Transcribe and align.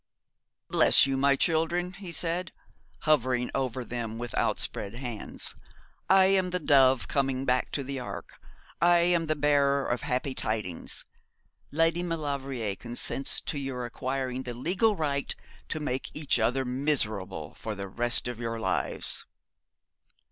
'Bless 0.67 1.05
you, 1.05 1.15
my 1.15 1.35
children,' 1.35 1.93
he 1.93 2.11
said, 2.11 2.51
hovering 3.01 3.51
over 3.53 3.85
them 3.85 4.17
with 4.17 4.35
outspread 4.35 4.95
hands. 4.95 5.53
'I 6.09 6.25
am 6.25 6.49
the 6.49 6.59
dove 6.59 7.07
coming 7.07 7.45
back 7.45 7.71
to 7.73 7.83
the 7.83 7.99
ark. 7.99 8.41
I 8.81 8.97
am 9.01 9.27
the 9.27 9.35
bearer 9.35 9.85
of 9.85 10.01
happy 10.01 10.33
tidings. 10.33 11.05
Lady 11.69 12.01
Maulevrier 12.01 12.75
consents 12.75 13.41
to 13.41 13.59
your 13.59 13.85
acquiring 13.85 14.41
the 14.41 14.55
legal 14.55 14.95
right 14.95 15.35
to 15.69 15.79
make 15.79 16.09
each 16.15 16.39
other 16.39 16.65
miserable 16.65 17.53
for 17.53 17.75
the 17.75 17.87
rest 17.87 18.27
of 18.27 18.39
your 18.39 18.59
lives.' 18.59 19.27